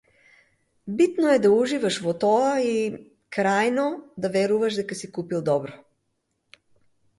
Битно 1.01 1.27
е 1.33 1.35
да 1.43 1.51
уживаш 1.57 1.99
во 2.05 2.13
тоа 2.23 2.47
и, 2.69 2.73
крајно, 3.39 3.85
да 4.25 4.33
веруваш 4.39 4.81
дека 4.83 5.01
си 5.03 5.13
купил 5.21 5.47
добро. 5.53 5.81